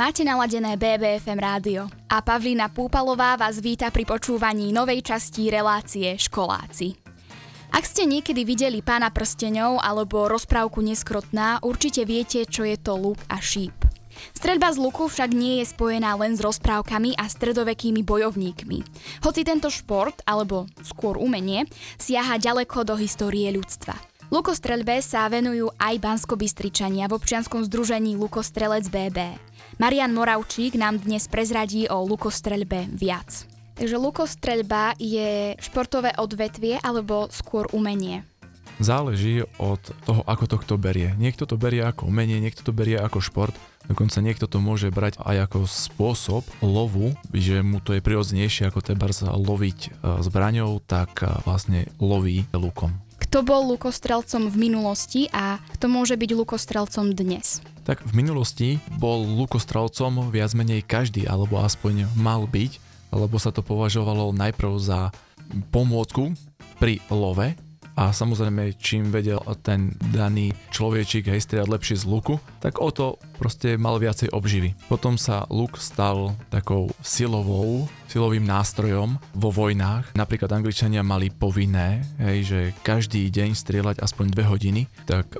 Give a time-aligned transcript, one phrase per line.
[0.00, 6.96] Máte naladené BBFM rádio a Pavlína Púpalová vás víta pri počúvaní novej časti relácie Školáci.
[7.68, 13.20] Ak ste niekedy videli pána prsteňov alebo rozprávku Neskrotná, určite viete, čo je to luk
[13.28, 13.76] a šíp.
[14.32, 18.78] Streľba z luku však nie je spojená len s rozprávkami a stredovekými bojovníkmi.
[19.20, 21.68] Hoci tento šport, alebo skôr umenie,
[22.00, 24.00] siaha ďaleko do histórie ľudstva.
[24.32, 29.50] Lukostreľbe sa venujú aj Bansko-Bystričania v občianskom združení Lukostrelec BB.
[29.80, 33.48] Marian Moravčík nám dnes prezradí o lukostreľbe viac.
[33.80, 38.20] Takže lukostreľba je športové odvetvie alebo skôr umenie?
[38.76, 41.16] Záleží od toho, ako to kto berie.
[41.16, 43.56] Niekto to berie ako umenie, niekto to berie ako šport,
[43.88, 48.84] dokonca niekto to môže brať aj ako spôsob lovu, že mu to je prirodzenejšie ako
[48.84, 49.90] treba loviť e,
[50.20, 53.00] zbraňou, tak e, vlastne loví lukom.
[53.30, 57.62] Kto bol lukostrelcom v minulosti a kto môže byť lukostrelcom dnes?
[57.86, 62.82] Tak v minulosti bol lukostrelcom viac menej každý, alebo aspoň mal byť,
[63.14, 65.14] lebo sa to považovalo najprv za
[65.70, 66.34] pomôcku
[66.82, 67.54] pri love,
[68.00, 73.20] a samozrejme čím vedel ten daný človečík hej strieľať lepšie z luku, tak o to
[73.36, 74.72] proste mal viacej obživy.
[74.88, 80.16] Potom sa luk stal takou silovou, silovým nástrojom vo vojnách.
[80.16, 85.36] Napríklad Angličania mali povinné, hej, že každý deň strieľať aspoň dve hodiny, tak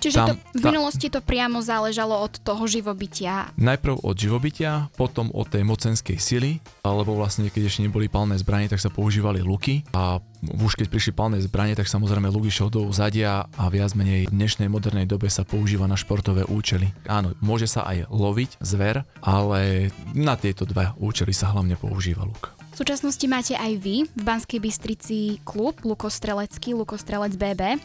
[0.00, 3.52] Čiže tam, to, v minulosti to priamo záležalo od toho živobytia.
[3.60, 8.72] Najprv od živobytia, potom od tej mocenskej sily, alebo vlastne keď ešte neboli palné zbranie,
[8.72, 13.44] tak sa používali luky a už keď prišli palné zbranie, tak samozrejme luky do zadia
[13.60, 16.96] a viac menej v dnešnej modernej dobe sa používa na športové účely.
[17.04, 22.56] Áno, môže sa aj loviť zver, ale na tieto dva účely sa hlavne používa luk.
[22.72, 27.76] V súčasnosti máte aj vy v Banskej Bystrici klub Lukostrelecký, Lukostrelec BB.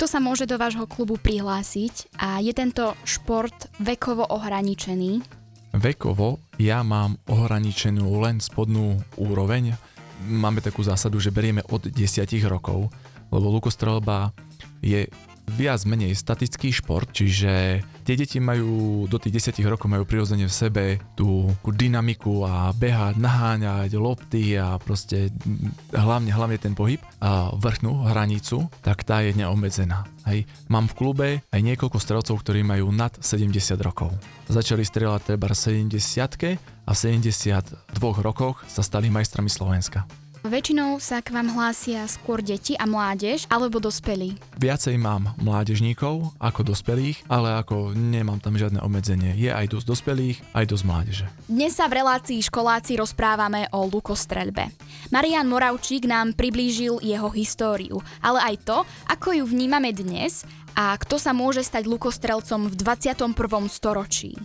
[0.00, 5.20] Kto sa môže do vášho klubu prihlásiť a je tento šport vekovo ohraničený?
[5.76, 9.76] Vekovo ja mám ohraničenú len spodnú úroveň.
[10.24, 12.00] Máme takú zásadu, že berieme od 10
[12.48, 12.88] rokov,
[13.28, 14.32] lebo lukostrelba
[14.80, 15.04] je
[15.50, 20.54] viac menej statický šport, čiže tie deti majú do tých 10 rokov majú prirodzene v
[20.54, 20.84] sebe
[21.18, 25.34] tú, tú dynamiku a behať, naháňať lopty a proste
[25.90, 30.06] hlavne, hlavne ten pohyb a vrchnú hranicu, tak tá je neobmedzená.
[30.30, 30.46] Hej.
[30.70, 33.50] Mám v klube aj niekoľko strelcov, ktorí majú nad 70
[33.82, 34.14] rokov.
[34.46, 35.90] Začali strieľať treba 70
[36.86, 37.74] a v 72
[38.22, 40.06] rokoch sa stali majstrami Slovenska.
[40.40, 44.40] Väčšinou sa k vám hlásia skôr deti a mládež alebo dospelí.
[44.56, 49.36] Viacej mám mládežníkov ako dospelých, ale ako nemám tam žiadne obmedzenie.
[49.36, 51.26] Je aj dosť dospelých, aj dosť mládeže.
[51.44, 54.72] Dnes sa v relácii školáci rozprávame o lukostreľbe.
[55.12, 58.78] Marian Moravčík nám priblížil jeho históriu, ale aj to,
[59.12, 63.36] ako ju vnímame dnes a kto sa môže stať lukostrelcom v 21.
[63.68, 64.40] storočí.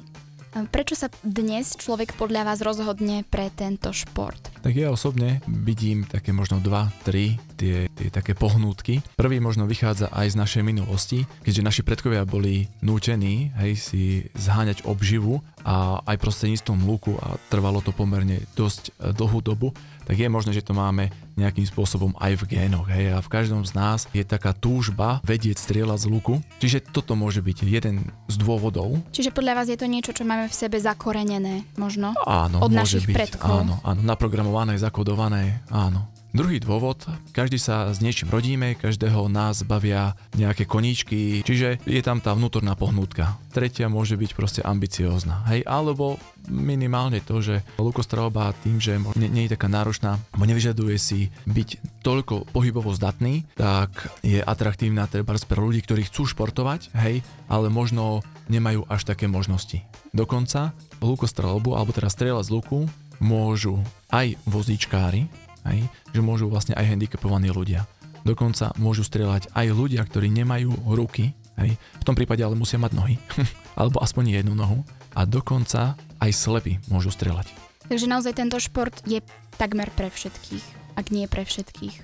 [0.55, 4.54] Prečo sa dnes človek podľa vás rozhodne pre tento šport?
[4.65, 9.05] Tak ja osobne vidím také možno dva, tri tie, tie také pohnútky.
[9.13, 14.89] Prvý možno vychádza aj z našej minulosti, keďže naši predkovia boli nútení hej, si zháňať
[14.89, 19.69] obživu a aj prostredníctvom luku a trvalo to pomerne dosť e, dlhú dobu,
[20.05, 22.85] tak je možné, že to máme nejakým spôsobom aj v génoch.
[22.87, 23.17] Hej?
[23.17, 26.33] A v každom z nás je taká túžba vedieť strieľať z luku.
[26.61, 29.01] Čiže toto môže byť jeden z dôvodov.
[29.11, 32.13] Čiže podľa vás je to niečo, čo máme v sebe zakorenené možno?
[32.23, 33.15] Áno, Od môže našich byť.
[33.17, 33.65] predkov.
[33.65, 34.01] Áno, áno,
[34.55, 36.07] naprogramované, zakodované, áno.
[36.35, 36.99] Druhý dôvod,
[37.31, 42.75] každý sa s niečím rodíme, každého nás bavia nejaké koníčky, čiže je tam tá vnútorná
[42.75, 43.39] pohnutka.
[43.55, 46.19] Tretia môže byť proste ambiciózna, hej, alebo
[46.51, 52.03] minimálne to, že lukostrelba tým, že nie, nie je taká náročná, alebo nevyžaduje si byť
[52.03, 58.27] toľko pohybovo zdatný, tak je atraktívna treba pre ľudí, ktorí chcú športovať, hej, ale možno
[58.51, 59.87] nemajú až také možnosti.
[60.11, 62.79] Dokonca lukostrelbu, alebo teda strieľať z luku,
[63.19, 63.79] môžu
[64.11, 65.27] aj vozíčkári,
[65.67, 65.79] hej,
[66.13, 67.87] že môžu vlastne aj handicapovaní ľudia.
[68.25, 72.91] Dokonca môžu strieľať aj ľudia, ktorí nemajú ruky, hej, v tom prípade ale musia mať
[72.97, 73.15] nohy,
[73.79, 74.81] alebo aspoň jednu nohu
[75.13, 77.51] a dokonca aj slepí môžu strieľať.
[77.85, 79.21] Takže naozaj tento šport je
[79.61, 81.95] takmer pre všetkých, ak nie pre všetkých.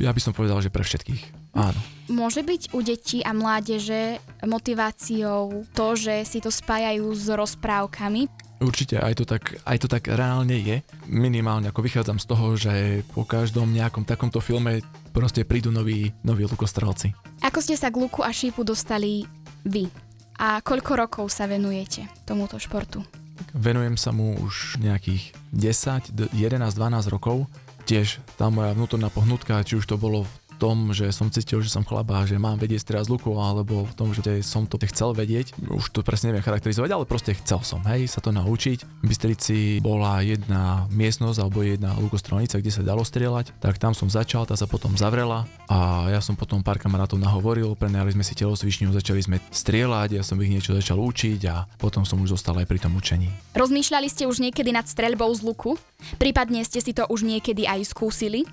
[0.00, 1.44] Ja by som povedal, že pre všetkých.
[1.54, 1.78] Áno.
[2.10, 8.43] Môže byť u detí a mládeže motiváciou to, že si to spájajú s rozprávkami?
[8.64, 10.80] Určite aj to, tak, aj to tak reálne je.
[11.04, 14.80] Minimálne ako vychádzam z toho, že po každom nejakom takomto filme
[15.12, 17.12] proste prídu noví, noví lukostrelci.
[17.44, 19.28] Ako ste sa k luku a šípu dostali
[19.68, 19.92] vy?
[20.40, 23.04] A koľko rokov sa venujete tomuto športu?
[23.52, 26.34] Venujem sa mu už nejakých 10, 11,
[26.74, 27.46] 12 rokov.
[27.84, 31.72] Tiež tá moja vnútorná pohnutka, či už to bolo v tom, že som cítil, že
[31.72, 35.56] som chlaba, že mám vedieť teraz luku, alebo v tom, že som to chcel vedieť.
[35.70, 38.78] Už to presne neviem charakterizovať, ale proste chcel som, hej, sa to naučiť.
[39.02, 44.08] V Bystrici bola jedna miestnosť alebo jedna lukostrelnica, kde sa dalo strieľať, tak tam som
[44.08, 48.36] začal, tá sa potom zavrela a ja som potom pár kamarátov nahovoril, prenajali sme si
[48.36, 52.56] telosvičňu, začali sme strieľať, ja som ich niečo začal učiť a potom som už zostal
[52.60, 53.32] aj pri tom učení.
[53.56, 55.76] Rozmýšľali ste už niekedy nad streľbou z luku?
[56.20, 58.44] Prípadne ste si to už niekedy aj skúsili?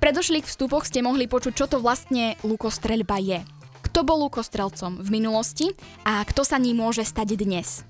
[0.00, 3.40] Predošlých vstupoch ste mohli počuť, čo to vlastne lukostreľba je.
[3.84, 5.76] Kto bol lukostrelcom v minulosti
[6.08, 7.84] a kto sa ním môže stať dnes.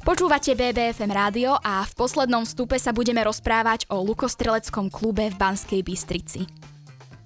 [0.00, 5.84] Počúvate BBFM rádio a v poslednom vstupe sa budeme rozprávať o lukostreleckom klube v Banskej
[5.84, 6.48] Bystrici.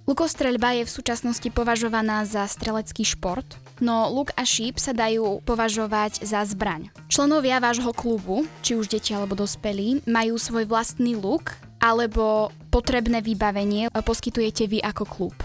[0.04, 3.46] Lukostreľba je v súčasnosti považovaná za strelecký šport,
[3.80, 6.92] no luk a šíp sa dajú považovať za zbraň.
[7.08, 13.86] Členovia vášho klubu, či už deti alebo dospelí, majú svoj vlastný luk alebo potrebné vybavenie
[13.94, 15.36] poskytujete vy ako klub?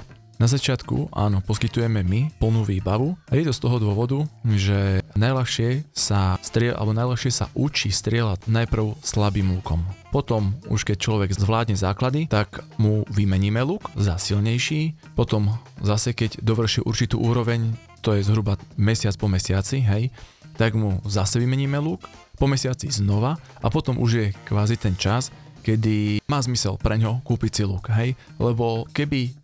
[0.42, 5.84] Na začiatku áno, poskytujeme my plnú výbavu a je to z toho dôvodu, že najľahšie
[5.92, 9.84] sa striel, alebo najľahšie sa učí strieľať najprv slabým lukom.
[10.16, 15.54] Potom, už keď človek zvládne základy, tak mu vymeníme luk za silnejší, potom
[15.84, 20.08] zase keď dovrší určitú úroveň, to je zhruba mesiac po mesiaci, hej,
[20.56, 22.00] tak mu zase vymeníme luk,
[22.40, 27.21] po mesiaci znova a potom už je kvázi ten čas, kedy má zmysel pre ňo
[27.23, 28.15] kúpiť si luk, hej?
[28.39, 29.35] Lebo keby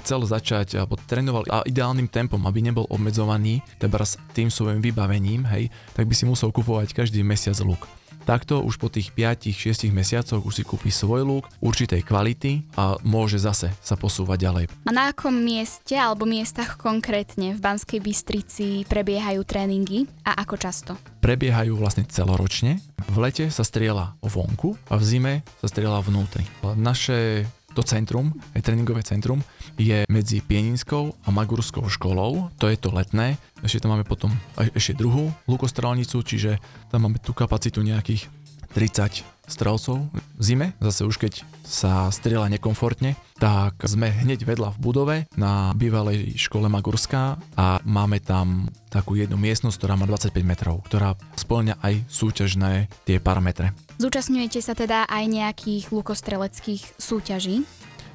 [0.00, 4.00] chcel začať alebo trénoval a ideálnym tempom, aby nebol obmedzovaný teda
[4.32, 7.86] tým svojim vybavením, hej, tak by si musel kupovať každý mesiac luk.
[8.30, 13.42] Takto už po tých 5-6 mesiacoch už si kúpi svoj lúk určitej kvality a môže
[13.42, 14.64] zase sa posúvať ďalej.
[14.86, 20.94] A na akom mieste alebo miestach konkrétne v Banskej Bystrici prebiehajú tréningy a ako často?
[21.18, 22.78] Prebiehajú vlastne celoročne.
[23.10, 26.46] V lete sa strieľa vonku a v zime sa strieľa vnútri.
[26.62, 29.40] Naše to centrum, aj tréningové centrum,
[29.78, 33.38] je medzi Pieninskou a Magurskou školou, to je to letné.
[33.62, 36.58] Ešte tam máme potom aj ešte druhú lukostrelnicu, čiže
[36.90, 38.26] tam máme tú kapacitu nejakých
[38.74, 44.78] 30 strelcov v zime, zase už keď sa strieľa nekomfortne, tak sme hneď vedľa v
[44.78, 50.86] budove na bývalej škole Magurská a máme tam takú jednu miestnosť, ktorá má 25 metrov,
[50.86, 53.74] ktorá splňa aj súťažné tie parametre.
[54.00, 57.68] Zúčastňujete sa teda aj nejakých lukostreleckých súťaží?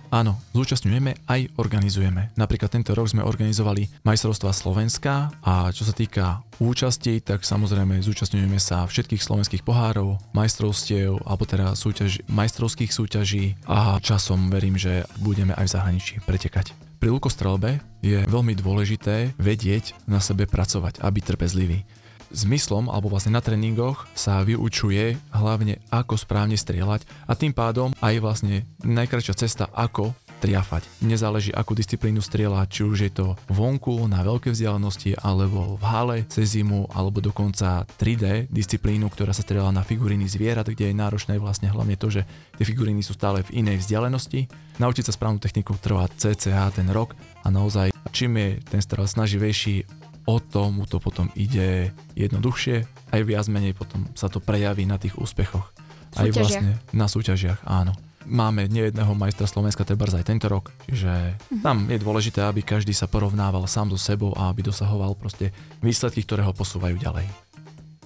[0.10, 2.34] Áno, zúčastňujeme aj organizujeme.
[2.34, 8.58] Napríklad tento rok sme organizovali majstrovstva Slovenska a čo sa týka účasti, tak samozrejme zúčastňujeme
[8.58, 15.54] sa všetkých slovenských pohárov, majstrovstiev alebo teda súťaž, majstrovských súťaží a časom verím, že budeme
[15.54, 16.74] aj v zahraničí pretekať.
[16.98, 21.86] Pri lukostrelbe je veľmi dôležité vedieť na sebe pracovať a byť trpezlivý
[22.32, 28.16] zmyslom alebo vlastne na tréningoch sa vyučuje hlavne ako správne strieľať a tým pádom aj
[28.24, 30.14] vlastne najkračšia cesta ako
[30.46, 30.86] triafať.
[31.02, 36.18] Nezáleží akú disciplínu strieľať, či už je to vonku na veľké vzdialenosti alebo v hale
[36.30, 41.42] cez zimu alebo dokonca 3D disciplínu, ktorá sa strieľa na figuríny zvierat, kde je náročné
[41.42, 42.28] vlastne hlavne to, že
[42.60, 44.46] tie figuríny sú stále v inej vzdialenosti.
[44.78, 50.05] Naučiť sa správnu techniku trvá cca ten rok a naozaj čím je ten strel snaživejší,
[50.26, 54.98] o to mu to potom ide jednoduchšie, aj viac menej potom sa to prejaví na
[54.98, 55.70] tých úspechoch.
[56.16, 57.94] Aj vlastne na súťažiach, áno.
[58.26, 61.62] Máme nejedného majstra Slovenska treba aj tento rok, čiže mhm.
[61.62, 65.54] tam je dôležité, aby každý sa porovnával sám so sebou a aby dosahoval proste
[65.86, 67.30] výsledky, ktoré ho posúvajú ďalej.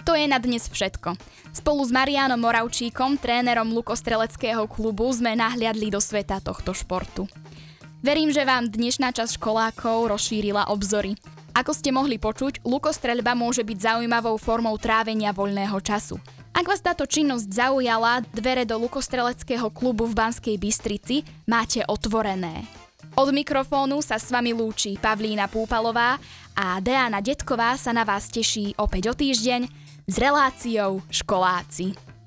[0.04, 1.16] To je na dnes všetko.
[1.52, 7.28] Spolu s Marianom Moravčíkom, trénerom Lukostreleckého klubu, sme nahliadli do sveta tohto športu.
[8.00, 11.20] Verím, že vám dnešná časť školákov rozšírila obzory.
[11.60, 16.16] Ako ste mohli počuť, lukostreľba môže byť zaujímavou formou trávenia voľného času.
[16.56, 22.64] Ak vás táto činnosť zaujala, dvere do lukostreleckého klubu v Banskej Bystrici máte otvorené.
[23.12, 26.16] Od mikrofónu sa s vami lúči Pavlína Púpalová
[26.56, 29.68] a Deána Detková sa na vás teší opäť o týždeň
[30.08, 32.09] s reláciou Školáci.